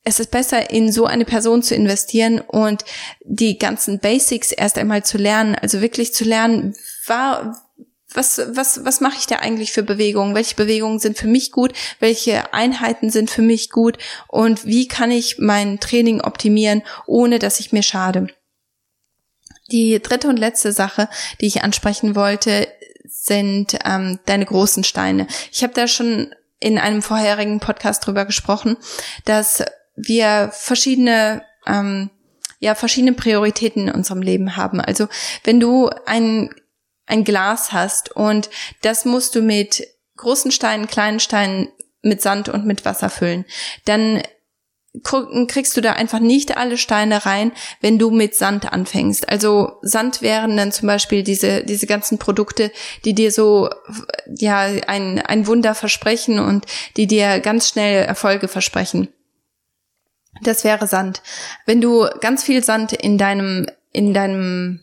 [0.03, 2.85] Es ist besser, in so eine Person zu investieren und
[3.23, 6.75] die ganzen Basics erst einmal zu lernen, also wirklich zu lernen,
[7.07, 7.65] war,
[8.13, 10.35] was, was, was mache ich da eigentlich für Bewegungen?
[10.35, 11.73] Welche Bewegungen sind für mich gut?
[11.99, 13.97] Welche Einheiten sind für mich gut?
[14.27, 18.27] Und wie kann ich mein Training optimieren, ohne dass ich mir schade?
[19.71, 21.09] Die dritte und letzte Sache,
[21.41, 22.67] die ich ansprechen wollte,
[23.25, 25.27] sind ähm, deine großen Steine.
[25.51, 28.77] Ich habe da schon in einem vorherigen Podcast drüber gesprochen,
[29.25, 29.63] dass
[29.95, 32.09] wir verschiedene ähm,
[32.59, 34.79] ja verschiedene Prioritäten in unserem Leben haben.
[34.79, 35.07] Also
[35.43, 36.53] wenn du ein
[37.07, 38.49] ein Glas hast und
[38.81, 41.69] das musst du mit großen Steinen, kleinen Steinen,
[42.01, 43.45] mit Sand und mit Wasser füllen,
[43.85, 44.21] dann
[45.03, 49.27] kriegst du da einfach nicht alle Steine rein, wenn du mit Sand anfängst.
[49.29, 52.71] Also Sand wären dann zum Beispiel diese, diese ganzen Produkte,
[53.03, 53.69] die dir so,
[54.27, 56.65] ja, ein, ein Wunder versprechen und
[56.97, 59.09] die dir ganz schnell Erfolge versprechen.
[60.41, 61.21] Das wäre Sand.
[61.65, 64.81] Wenn du ganz viel Sand in deinem, in deinem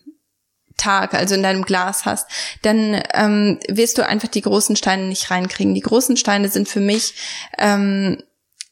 [0.79, 2.29] Tag, also in deinem Glas hast,
[2.63, 5.75] dann ähm, wirst du einfach die großen Steine nicht reinkriegen.
[5.75, 7.15] Die großen Steine sind für mich
[7.59, 8.23] ähm,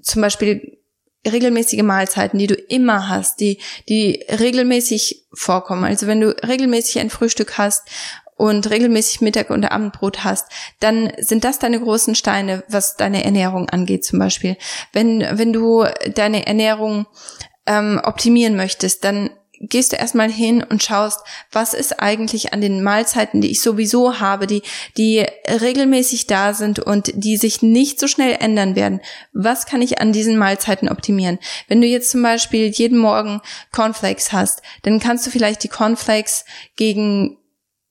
[0.02, 0.79] zum Beispiel
[1.26, 5.84] regelmäßige Mahlzeiten, die du immer hast, die, die regelmäßig vorkommen.
[5.84, 7.88] Also wenn du regelmäßig ein Frühstück hast
[8.36, 10.46] und regelmäßig Mittag- und Abendbrot hast,
[10.80, 14.56] dann sind das deine großen Steine, was deine Ernährung angeht zum Beispiel.
[14.92, 17.06] Wenn, wenn du deine Ernährung
[17.66, 19.30] ähm, optimieren möchtest, dann
[19.60, 21.20] gehst du erstmal hin und schaust,
[21.52, 24.62] was ist eigentlich an den Mahlzeiten, die ich sowieso habe, die,
[24.96, 29.00] die regelmäßig da sind und die sich nicht so schnell ändern werden.
[29.34, 31.38] Was kann ich an diesen Mahlzeiten optimieren?
[31.68, 36.46] Wenn du jetzt zum Beispiel jeden Morgen Cornflakes hast, dann kannst du vielleicht die Cornflakes
[36.76, 37.36] gegen,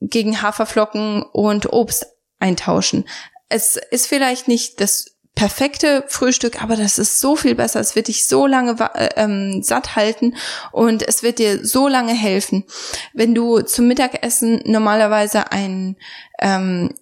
[0.02, 2.08] gegen Haferflocken und Obst
[2.40, 3.08] eintauschen.
[3.48, 7.80] Es ist vielleicht nicht das perfekte Frühstück, aber das ist so viel besser.
[7.80, 10.36] Es wird dich so lange äh, ähm, satt halten
[10.72, 12.66] und es wird dir so lange helfen.
[13.14, 15.96] Wenn du zum Mittagessen normalerweise ein
[16.42, 16.94] ähm,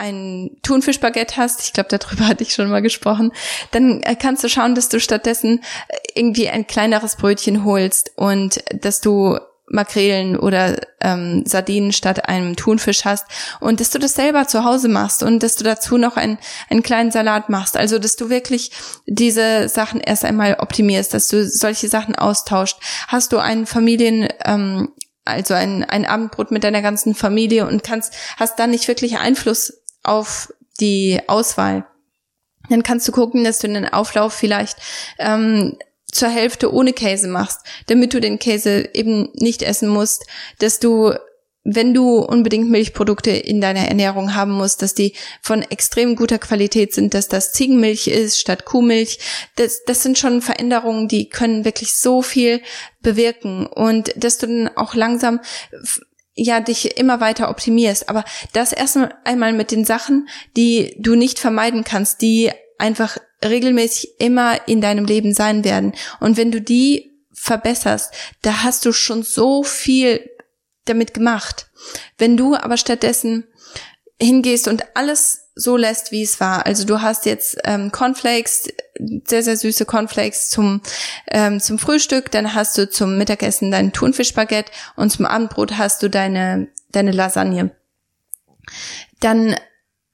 [0.00, 3.32] ein Thunfischbaguette hast, ich glaube, darüber hatte ich schon mal gesprochen,
[3.70, 8.64] dann äh, kannst du schauen, dass du stattdessen äh, irgendwie ein kleineres Brötchen holst und
[8.72, 9.38] dass du
[9.70, 13.26] Makrelen oder ähm, Sardinen statt einem Thunfisch hast
[13.60, 16.82] und dass du das selber zu Hause machst und dass du dazu noch einen, einen
[16.82, 17.76] kleinen Salat machst.
[17.76, 18.72] Also dass du wirklich
[19.06, 22.78] diese Sachen erst einmal optimierst, dass du solche Sachen austauscht.
[23.06, 24.90] Hast du einen Familien, ähm,
[25.24, 29.82] also ein, ein Abendbrot mit deiner ganzen Familie und kannst, hast dann nicht wirklich Einfluss
[30.02, 31.86] auf die Auswahl.
[32.68, 34.78] Dann kannst du gucken, dass du in den Auflauf vielleicht
[35.18, 35.76] ähm,
[36.12, 40.26] zur Hälfte ohne Käse machst, damit du den Käse eben nicht essen musst,
[40.58, 41.14] dass du
[41.62, 46.94] wenn du unbedingt Milchprodukte in deiner Ernährung haben musst, dass die von extrem guter Qualität
[46.94, 49.18] sind, dass das Ziegenmilch ist statt Kuhmilch,
[49.56, 52.62] das, das sind schon Veränderungen, die können wirklich so viel
[53.02, 55.40] bewirken und dass du dann auch langsam
[56.34, 58.08] ja dich immer weiter optimierst.
[58.08, 64.20] Aber das erst einmal mit den Sachen, die du nicht vermeiden kannst, die einfach regelmäßig
[64.20, 65.94] immer in deinem Leben sein werden.
[66.18, 68.12] Und wenn du die verbesserst,
[68.42, 70.28] da hast du schon so viel
[70.84, 71.70] damit gemacht.
[72.18, 73.46] Wenn du aber stattdessen
[74.20, 76.66] hingehst und alles so lässt, wie es war.
[76.66, 78.68] Also du hast jetzt ähm, Cornflakes,
[79.26, 80.80] sehr, sehr süße Cornflakes zum,
[81.30, 86.08] ähm, zum Frühstück, dann hast du zum Mittagessen dein Thunfischbaguette und zum Abendbrot hast du
[86.08, 87.70] deine, deine Lasagne.
[89.20, 89.56] Dann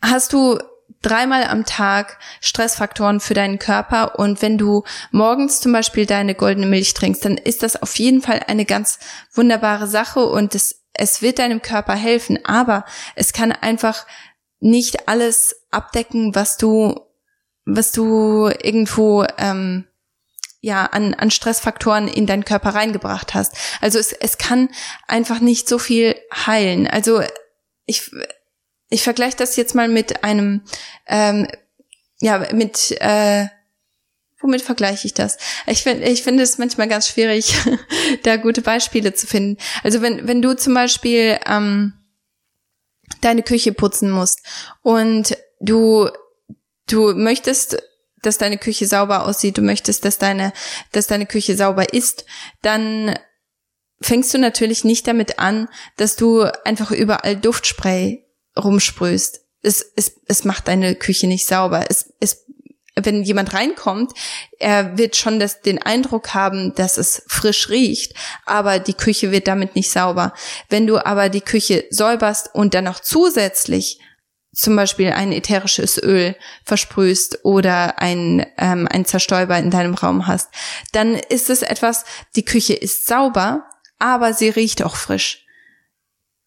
[0.02, 0.59] hast du
[1.07, 6.66] dreimal am Tag Stressfaktoren für deinen Körper und wenn du morgens zum Beispiel deine goldene
[6.66, 8.99] Milch trinkst, dann ist das auf jeden Fall eine ganz
[9.33, 14.07] wunderbare Sache und es es wird deinem Körper helfen, aber es kann einfach
[14.61, 16.99] nicht alles abdecken, was du,
[17.64, 19.87] was du irgendwo ähm,
[20.61, 23.55] ja an, an Stressfaktoren in deinen Körper reingebracht hast.
[23.81, 24.71] Also es, es kann
[25.07, 26.16] einfach nicht so viel
[26.47, 26.87] heilen.
[26.87, 27.23] Also
[27.85, 28.11] ich,
[28.88, 30.62] ich vergleiche das jetzt mal mit einem,
[31.07, 31.49] ähm,
[32.20, 33.46] ja, mit, äh,
[34.40, 35.38] womit vergleiche ich das?
[35.66, 37.55] Ich finde ich finde es manchmal ganz schwierig,
[38.22, 39.61] da gute Beispiele zu finden.
[39.83, 41.94] Also wenn, wenn du zum Beispiel ähm,
[43.20, 44.42] deine Küche putzen musst
[44.83, 46.09] und du,
[46.87, 47.83] du möchtest
[48.22, 50.53] dass deine Küche sauber aussieht, du möchtest, dass deine,
[50.92, 52.25] dass deine Küche sauber ist,
[52.61, 53.16] dann
[54.01, 58.26] fängst du natürlich nicht damit an, dass du einfach überall Duftspray
[58.59, 59.40] rumsprühst.
[59.62, 61.85] Es, es, es macht deine Küche nicht sauber.
[61.88, 62.47] Es, es,
[62.95, 64.12] wenn jemand reinkommt,
[64.59, 68.14] er wird schon das, den Eindruck haben, dass es frisch riecht,
[68.47, 70.33] aber die Küche wird damit nicht sauber.
[70.69, 74.01] Wenn du aber die Küche säuberst und dann noch zusätzlich
[74.55, 80.49] zum Beispiel ein ätherisches Öl versprühst oder ein, ähm, ein Zerstäuber in deinem Raum hast,
[80.92, 82.05] dann ist es etwas,
[82.37, 83.66] die Küche ist sauber,
[83.99, 85.46] aber sie riecht auch frisch.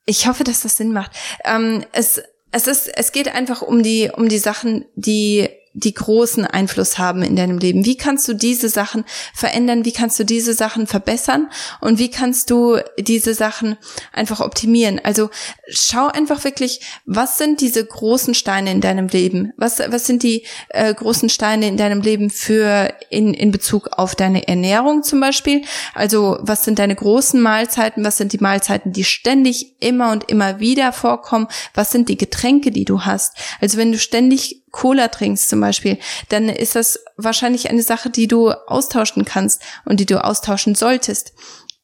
[0.09, 1.11] Ich hoffe, dass das Sinn macht.
[1.45, 2.19] Ähm, es,
[2.51, 7.21] es ist, es geht einfach um die, um die Sachen, die die großen Einfluss haben
[7.21, 7.85] in deinem Leben.
[7.85, 9.85] Wie kannst du diese Sachen verändern?
[9.85, 11.49] Wie kannst du diese Sachen verbessern?
[11.79, 13.77] Und wie kannst du diese Sachen
[14.11, 14.99] einfach optimieren?
[15.03, 15.29] Also
[15.69, 19.53] schau einfach wirklich, was sind diese großen Steine in deinem Leben?
[19.57, 24.15] Was, was sind die äh, großen Steine in deinem Leben für in, in Bezug auf
[24.15, 25.61] deine Ernährung zum Beispiel?
[25.93, 28.03] Also was sind deine großen Mahlzeiten?
[28.03, 31.47] Was sind die Mahlzeiten, die ständig immer und immer wieder vorkommen?
[31.75, 33.37] Was sind die Getränke, die du hast?
[33.61, 35.97] Also wenn du ständig Cola trinkst zum Beispiel,
[36.29, 41.33] dann ist das wahrscheinlich eine Sache, die du austauschen kannst und die du austauschen solltest.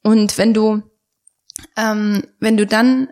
[0.02, 0.82] Und wenn du,
[1.76, 3.08] ähm, wenn du dann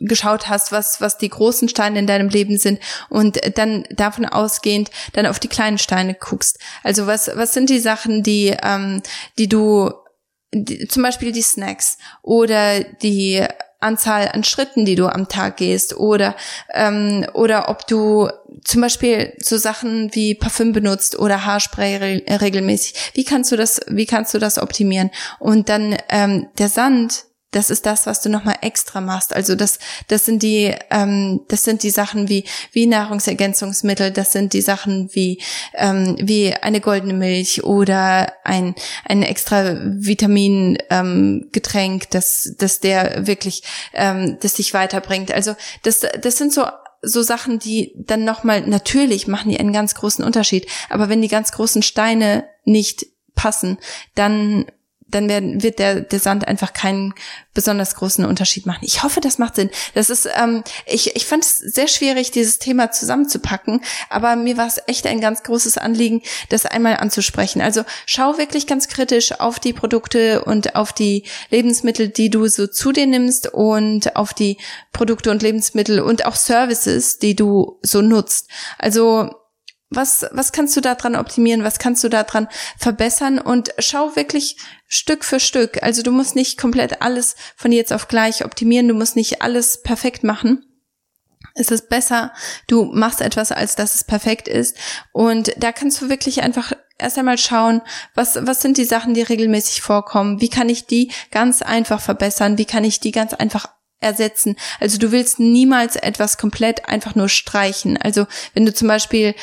[0.00, 4.90] geschaut hast, was, was die großen Steine in deinem Leben sind und dann davon ausgehend
[5.12, 6.58] dann auf die kleinen Steine guckst.
[6.82, 9.02] Also was, was sind die Sachen, die, ähm,
[9.38, 9.90] die du,
[10.52, 13.46] die, zum Beispiel die Snacks oder die
[13.80, 16.36] Anzahl an Schritten, die du am Tag gehst oder
[16.72, 18.28] ähm, oder ob du
[18.64, 23.12] zum Beispiel so Sachen wie Parfüm benutzt oder Haarspray re regelmäßig.
[23.14, 23.80] Wie kannst du das?
[23.88, 25.10] Wie kannst du das optimieren?
[25.38, 29.34] Und dann ähm, der Sand das ist das, was du nochmal extra machst.
[29.34, 34.52] Also das, das sind die, ähm, das sind die Sachen wie wie Nahrungsergänzungsmittel, das sind
[34.52, 35.42] die Sachen wie
[35.74, 43.62] ähm, wie eine goldene Milch oder ein ein extra Vitamingetränk, ähm, das das der wirklich,
[43.92, 45.32] ähm, das dich weiterbringt.
[45.32, 46.66] Also das das sind so
[47.02, 50.66] so Sachen, die dann nochmal, natürlich machen die einen ganz großen Unterschied.
[50.90, 53.78] Aber wenn die ganz großen Steine nicht passen,
[54.14, 54.66] dann
[55.10, 57.14] dann werden, wird der, der Sand einfach keinen
[57.52, 58.82] besonders großen Unterschied machen.
[58.82, 59.70] Ich hoffe, das macht Sinn.
[59.94, 64.66] Das ist, ähm, ich, ich fand es sehr schwierig, dieses Thema zusammenzupacken, aber mir war
[64.66, 67.60] es echt ein ganz großes Anliegen, das einmal anzusprechen.
[67.60, 72.66] Also schau wirklich ganz kritisch auf die Produkte und auf die Lebensmittel, die du so
[72.66, 74.58] zu dir nimmst und auf die
[74.92, 78.48] Produkte und Lebensmittel und auch Services, die du so nutzt.
[78.78, 79.39] Also
[79.90, 81.64] was, was kannst du daran optimieren?
[81.64, 82.48] Was kannst du daran
[82.78, 83.38] verbessern?
[83.38, 85.82] Und schau wirklich Stück für Stück.
[85.82, 88.88] Also du musst nicht komplett alles von jetzt auf gleich optimieren.
[88.88, 90.64] Du musst nicht alles perfekt machen.
[91.54, 92.32] Es ist besser,
[92.68, 94.76] du machst etwas, als dass es perfekt ist.
[95.12, 97.82] Und da kannst du wirklich einfach erst einmal schauen,
[98.14, 100.40] was, was sind die Sachen, die regelmäßig vorkommen?
[100.40, 102.58] Wie kann ich die ganz einfach verbessern?
[102.58, 103.66] Wie kann ich die ganz einfach
[104.00, 104.56] ersetzen.
[104.80, 107.96] Also du willst niemals etwas komplett einfach nur streichen.
[107.96, 109.34] Also wenn du zum Beispiel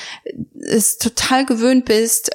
[0.59, 2.31] es total gewöhnt bist,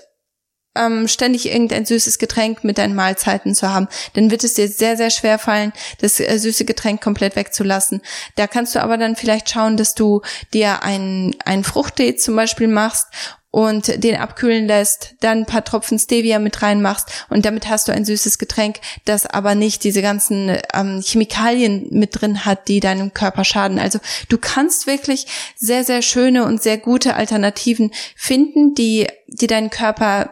[0.75, 4.97] ähm, ständig irgendein süßes Getränk mit deinen Mahlzeiten zu haben, dann wird es dir sehr,
[4.97, 8.01] sehr schwer fallen, das äh, süße Getränk komplett wegzulassen.
[8.37, 10.23] Da kannst du aber dann vielleicht schauen, dass du
[10.55, 13.09] dir einen, einen Fruchttee zum Beispiel machst
[13.53, 17.93] und den abkühlen lässt, dann ein paar Tropfen Stevia mit reinmachst und damit hast du
[17.93, 23.13] ein süßes Getränk, das aber nicht diese ganzen ähm, Chemikalien mit drin hat, die deinem
[23.13, 23.79] Körper schaden.
[23.79, 29.69] Also du kannst wirklich sehr, sehr schöne und sehr gute Alternativen finden, die, die deinen
[29.69, 30.31] Körper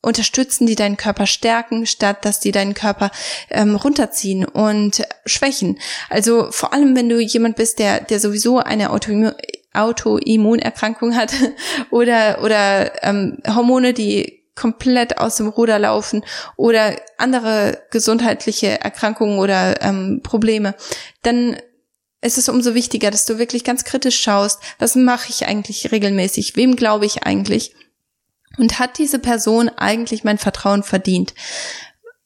[0.00, 3.10] unterstützen, die deinen Körper stärken, statt dass die deinen Körper
[3.50, 5.80] ähm, runterziehen und schwächen.
[6.10, 9.32] Also vor allem, wenn du jemand bist, der, der sowieso eine Autoimmun
[9.74, 11.32] Autoimmunerkrankung hat
[11.90, 16.24] oder oder ähm, Hormone, die komplett aus dem Ruder laufen
[16.56, 20.74] oder andere gesundheitliche Erkrankungen oder ähm, Probleme,
[21.22, 21.56] dann
[22.20, 26.54] ist es umso wichtiger, dass du wirklich ganz kritisch schaust, was mache ich eigentlich regelmäßig,
[26.54, 27.74] wem glaube ich eigentlich
[28.58, 31.34] und hat diese Person eigentlich mein Vertrauen verdient?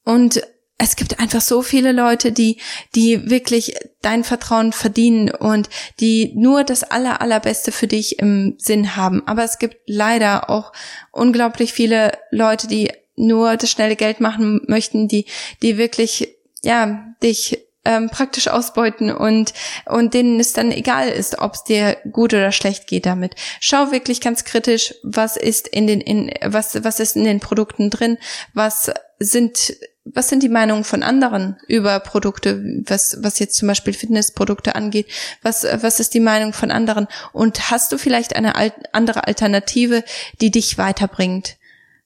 [0.04, 0.42] Und
[0.78, 2.60] es gibt einfach so viele Leute, die,
[2.94, 8.94] die wirklich dein Vertrauen verdienen und die nur das aller, allerbeste für dich im Sinn
[8.94, 9.26] haben.
[9.26, 10.72] Aber es gibt leider auch
[11.12, 15.24] unglaublich viele Leute, die nur das schnelle Geld machen möchten, die,
[15.62, 16.28] die wirklich,
[16.62, 19.54] ja, dich ähm, praktisch ausbeuten und,
[19.86, 23.34] und denen es dann egal ist, ob es dir gut oder schlecht geht damit.
[23.60, 27.88] Schau wirklich ganz kritisch, was ist in den, in, was, was ist in den Produkten
[27.88, 28.18] drin,
[28.52, 29.76] was sind
[30.14, 35.06] was sind die Meinungen von anderen über Produkte, was, was jetzt zum Beispiel Fitnessprodukte angeht?
[35.42, 37.08] Was, was ist die Meinung von anderen?
[37.32, 38.54] Und hast du vielleicht eine
[38.92, 40.04] andere Alternative,
[40.40, 41.56] die dich weiterbringt?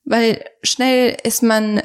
[0.04, 1.82] Weil schnell ist man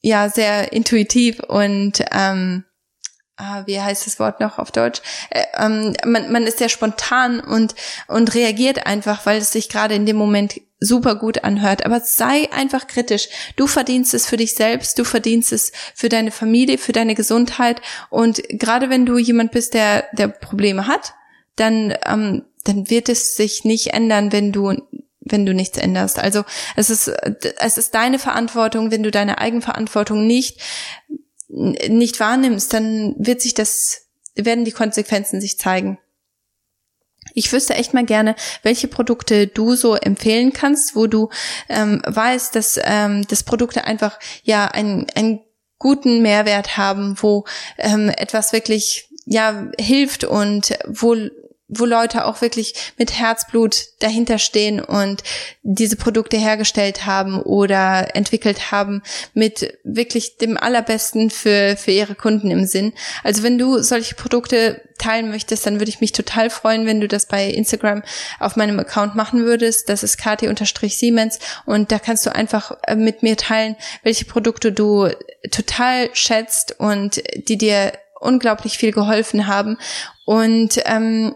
[0.00, 2.64] ja sehr intuitiv und ähm,
[3.36, 5.00] ah, wie heißt das Wort noch auf Deutsch?
[5.30, 7.74] Äh, ähm, man, man ist sehr spontan und,
[8.08, 11.84] und reagiert einfach, weil es sich gerade in dem Moment super gut anhört.
[11.86, 13.28] Aber sei einfach kritisch.
[13.56, 17.80] Du verdienst es für dich selbst, du verdienst es für deine Familie, für deine Gesundheit.
[18.10, 21.14] Und gerade wenn du jemand bist, der, der Probleme hat,
[21.56, 24.74] dann, ähm, dann wird es sich nicht ändern, wenn du
[25.28, 26.20] wenn du nichts änderst.
[26.20, 26.44] Also
[26.76, 30.60] es ist, es ist deine Verantwortung, wenn du deine Eigenverantwortung nicht
[31.48, 35.98] nicht wahrnimmst, dann wird sich das, werden die Konsequenzen sich zeigen.
[37.34, 41.28] Ich wüsste echt mal gerne, welche Produkte du so empfehlen kannst, wo du
[41.68, 45.40] ähm, weißt, dass, ähm, dass Produkte einfach ja einen, einen
[45.78, 47.44] guten Mehrwert haben, wo
[47.78, 51.16] ähm, etwas wirklich ja hilft und wo
[51.68, 55.22] wo Leute auch wirklich mit Herzblut dahinter stehen und
[55.62, 59.02] diese Produkte hergestellt haben oder entwickelt haben
[59.34, 62.92] mit wirklich dem allerbesten für, für ihre Kunden im Sinn.
[63.24, 67.08] Also wenn du solche Produkte teilen möchtest, dann würde ich mich total freuen, wenn du
[67.08, 68.02] das bei Instagram
[68.38, 69.88] auf meinem Account machen würdest.
[69.88, 75.08] Das ist kt-siemens und da kannst du einfach äh, mit mir teilen, welche Produkte du
[75.50, 79.78] total schätzt und die dir unglaublich viel geholfen haben.
[80.24, 81.34] Und ähm,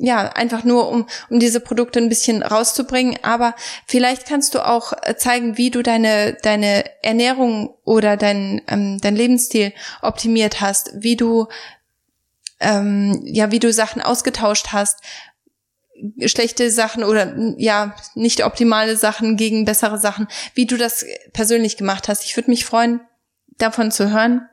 [0.00, 3.18] ja, einfach nur um, um diese Produkte ein bisschen rauszubringen.
[3.22, 3.54] Aber
[3.86, 9.14] vielleicht kannst du auch äh, zeigen, wie du deine, deine Ernährung oder dein, ähm, dein
[9.14, 11.48] Lebensstil optimiert hast, wie du,
[12.60, 15.00] ähm, ja, wie du Sachen ausgetauscht hast,
[16.24, 22.08] schlechte Sachen oder ja, nicht optimale Sachen gegen bessere Sachen, wie du das persönlich gemacht
[22.08, 22.24] hast.
[22.24, 23.00] Ich würde mich freuen,
[23.58, 24.48] davon zu hören,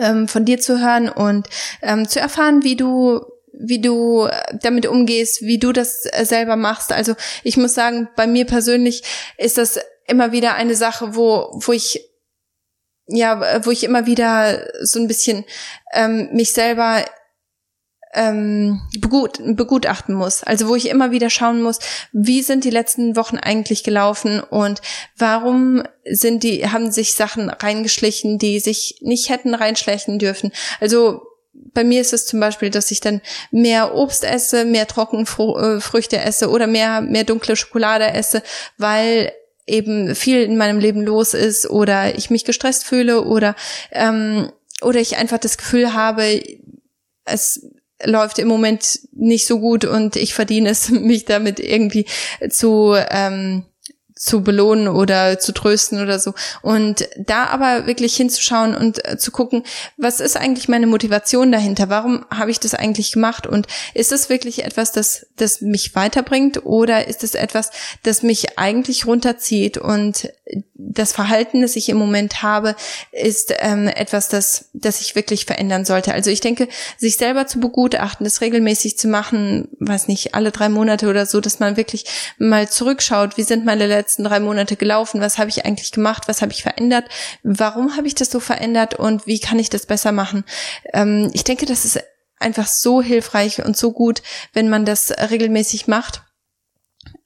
[0.00, 1.46] ähm, von dir zu hören und
[1.82, 3.20] ähm, zu erfahren, wie du
[3.52, 4.28] wie du
[4.60, 6.92] damit umgehst, wie du das äh, selber machst.
[6.92, 9.02] Also ich muss sagen, bei mir persönlich
[9.38, 12.08] ist das immer wieder eine Sache, wo, wo ich
[13.08, 15.44] ja, wo ich immer wieder so ein bisschen
[15.92, 17.04] ähm, mich selber
[18.14, 20.42] ähm, begut, begutachten muss.
[20.42, 21.78] Also wo ich immer wieder schauen muss,
[22.12, 24.80] wie sind die letzten Wochen eigentlich gelaufen und
[25.16, 30.52] warum sind die, haben sich Sachen reingeschlichen, die sich nicht hätten reinschleichen dürfen.
[30.80, 31.22] Also
[31.54, 36.24] bei mir ist es zum Beispiel, dass ich dann mehr Obst esse, mehr Trockenfrüchte äh,
[36.24, 38.42] esse oder mehr, mehr dunkle Schokolade esse,
[38.78, 39.32] weil
[39.66, 43.54] eben viel in meinem Leben los ist oder ich mich gestresst fühle oder,
[43.92, 44.50] ähm,
[44.82, 46.42] oder ich einfach das Gefühl habe,
[47.24, 47.66] es
[48.04, 52.06] läuft im Moment nicht so gut und ich verdiene es, mich damit irgendwie
[52.50, 53.64] zu, ähm,
[54.22, 56.32] zu belohnen oder zu trösten oder so.
[56.62, 59.64] Und da aber wirklich hinzuschauen und äh, zu gucken,
[59.96, 61.88] was ist eigentlich meine Motivation dahinter?
[61.88, 63.48] Warum habe ich das eigentlich gemacht?
[63.48, 67.72] Und ist es wirklich etwas, das, das mich weiterbringt oder ist es etwas,
[68.04, 69.76] das mich eigentlich runterzieht?
[69.76, 70.28] Und
[70.74, 72.76] das Verhalten, das ich im Moment habe,
[73.10, 76.12] ist ähm, etwas, das, das ich wirklich verändern sollte.
[76.12, 80.68] Also ich denke, sich selber zu begutachten, das regelmäßig zu machen, weiß nicht, alle drei
[80.68, 82.04] Monate oder so, dass man wirklich
[82.38, 85.22] mal zurückschaut, wie sind meine letzten letzten drei Monate gelaufen?
[85.22, 86.28] Was habe ich eigentlich gemacht?
[86.28, 87.06] Was habe ich verändert?
[87.42, 90.44] Warum habe ich das so verändert und wie kann ich das besser machen?
[90.92, 92.02] Ähm, ich denke, das ist
[92.38, 94.22] einfach so hilfreich und so gut,
[94.52, 96.24] wenn man das regelmäßig macht.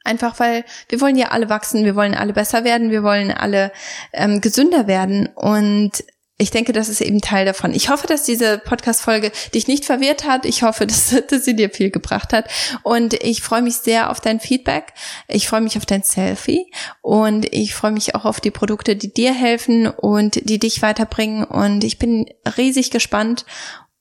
[0.05, 3.73] Einfach weil wir wollen ja alle wachsen, wir wollen alle besser werden, wir wollen alle
[4.13, 5.29] ähm, gesünder werden.
[5.35, 6.05] Und
[6.39, 7.73] ich denke, das ist eben Teil davon.
[7.73, 10.45] Ich hoffe, dass diese Podcast-Folge dich nicht verwirrt hat.
[10.45, 12.49] Ich hoffe, dass, dass sie dir viel gebracht hat.
[12.83, 14.93] Und ich freue mich sehr auf dein Feedback.
[15.29, 16.71] Ich freue mich auf dein Selfie.
[17.01, 21.45] Und ich freue mich auch auf die Produkte, die dir helfen und die dich weiterbringen.
[21.45, 23.47] Und ich bin riesig gespannt.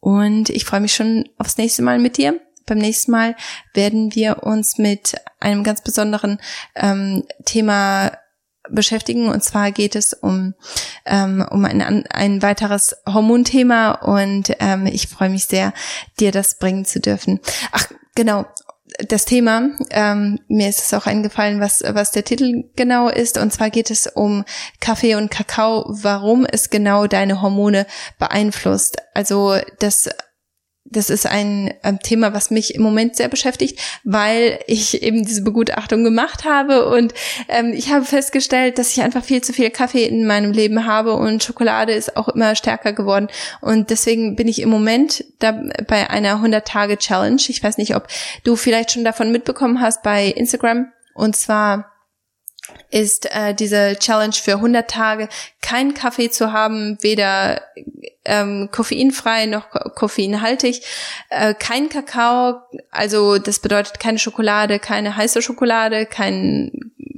[0.01, 2.39] Und ich freue mich schon aufs nächste Mal mit dir.
[2.65, 3.35] Beim nächsten Mal
[3.73, 6.39] werden wir uns mit einem ganz besonderen
[6.75, 8.11] ähm, Thema
[8.69, 9.29] beschäftigen.
[9.29, 10.53] Und zwar geht es um,
[11.05, 15.73] ähm, um ein, ein weiteres Hormonthema und ähm, ich freue mich sehr,
[16.19, 17.39] dir das bringen zu dürfen.
[17.71, 18.45] Ach, genau.
[19.09, 19.71] das Thema.
[19.89, 23.37] Ähm, mir ist es auch eingefallen, was, was der Titel genau ist.
[23.37, 24.45] Und zwar geht es um
[24.79, 27.87] Kaffee und Kakao, warum es genau deine Hormone
[28.19, 28.97] beeinflusst.
[29.13, 30.09] Also das
[30.87, 35.41] das ist ein ähm, Thema, was mich im Moment sehr beschäftigt, weil ich eben diese
[35.41, 37.13] Begutachtung gemacht habe und
[37.49, 41.13] ähm, ich habe festgestellt, dass ich einfach viel zu viel Kaffee in meinem Leben habe
[41.13, 43.29] und Schokolade ist auch immer stärker geworden
[43.61, 47.41] und deswegen bin ich im Moment da bei einer 100-Tage-Challenge.
[47.47, 48.07] Ich weiß nicht, ob
[48.43, 51.94] du vielleicht schon davon mitbekommen hast bei Instagram und zwar
[52.89, 55.29] ist äh, diese Challenge für 100 Tage
[55.61, 57.61] kein Kaffee zu haben, weder
[58.23, 60.81] ähm, koffeinfrei noch koffeinhaltig,
[61.29, 62.61] äh, kein Kakao,
[62.91, 66.71] also das bedeutet keine Schokolade, keine heiße Schokolade, kein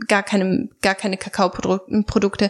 [0.08, 2.50] gar keine gar keine Kakaoprodukte.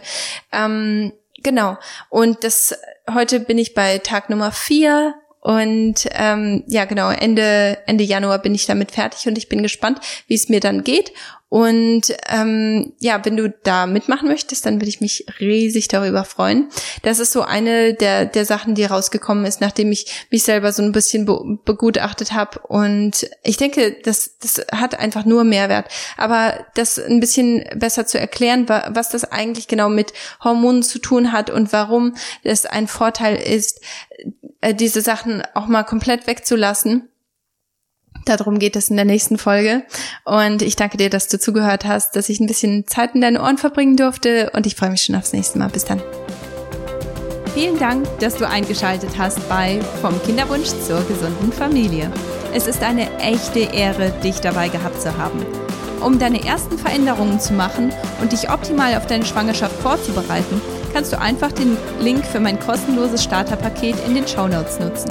[0.52, 1.76] Ähm, genau.
[2.08, 2.74] Und das
[3.12, 8.54] heute bin ich bei Tag Nummer vier und ähm, ja, genau, Ende, Ende Januar bin
[8.54, 11.12] ich damit fertig und ich bin gespannt, wie es mir dann geht.
[11.50, 16.68] Und ähm, ja, wenn du da mitmachen möchtest, dann würde ich mich riesig darüber freuen.
[17.02, 20.82] Das ist so eine der, der Sachen, die rausgekommen ist, nachdem ich mich selber so
[20.82, 22.58] ein bisschen be begutachtet habe.
[22.60, 25.86] Und ich denke, das, das hat einfach nur Mehrwert.
[26.18, 30.12] Aber das ein bisschen besser zu erklären, was das eigentlich genau mit
[30.44, 33.80] Hormonen zu tun hat und warum es ein Vorteil ist,
[34.60, 37.08] äh, diese Sachen auch mal komplett wegzulassen
[38.28, 39.84] Darum geht es in der nächsten Folge.
[40.24, 43.38] Und ich danke dir, dass du zugehört hast, dass ich ein bisschen Zeit in deinen
[43.38, 44.50] Ohren verbringen durfte.
[44.54, 45.68] Und ich freue mich schon aufs nächste Mal.
[45.68, 46.02] Bis dann.
[47.54, 52.12] Vielen Dank, dass du eingeschaltet hast bei Vom Kinderwunsch zur gesunden Familie.
[52.52, 55.44] Es ist eine echte Ehre, dich dabei gehabt zu haben.
[56.00, 60.60] Um deine ersten Veränderungen zu machen und dich optimal auf deine Schwangerschaft vorzubereiten,
[60.92, 65.10] kannst du einfach den Link für mein kostenloses Starterpaket in den Show Notes nutzen.